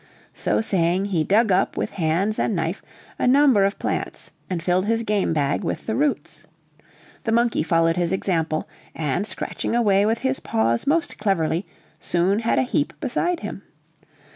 So 0.33 0.61
saying, 0.61 1.05
he 1.13 1.23
dug 1.23 1.51
up, 1.51 1.77
with 1.77 1.91
hands 1.91 2.39
and 2.39 2.55
knife, 2.55 2.81
a 3.19 3.27
number 3.27 3.63
of 3.65 3.77
plants, 3.77 4.31
and 4.49 4.63
filled 4.63 4.85
his 4.87 5.03
game 5.03 5.31
bag 5.31 5.63
with 5.63 5.85
the 5.85 5.93
roots. 5.95 6.41
The 7.25 7.31
monkey 7.31 7.61
followed 7.61 7.97
his 7.97 8.11
example, 8.11 8.67
and 8.95 9.27
scratching 9.27 9.75
away 9.75 10.07
with 10.07 10.21
his 10.21 10.39
paws 10.39 10.87
most 10.87 11.19
cleverly, 11.19 11.67
soon 11.99 12.39
had 12.39 12.57
a 12.57 12.63
heap 12.63 12.99
beside 12.99 13.41
him. 13.41 13.61